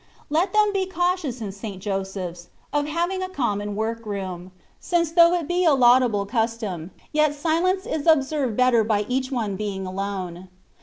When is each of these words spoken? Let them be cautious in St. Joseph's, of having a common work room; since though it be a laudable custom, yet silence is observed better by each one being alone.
Let 0.31 0.51
them 0.51 0.73
be 0.73 0.87
cautious 0.87 1.41
in 1.41 1.51
St. 1.51 1.79
Joseph's, 1.79 2.47
of 2.73 2.87
having 2.87 3.21
a 3.21 3.29
common 3.29 3.75
work 3.75 4.03
room; 4.03 4.51
since 4.79 5.11
though 5.11 5.35
it 5.35 5.47
be 5.47 5.63
a 5.63 5.75
laudable 5.75 6.25
custom, 6.25 6.89
yet 7.11 7.35
silence 7.35 7.85
is 7.85 8.07
observed 8.07 8.57
better 8.57 8.83
by 8.83 9.05
each 9.07 9.31
one 9.31 9.55
being 9.55 9.85
alone. 9.85 10.47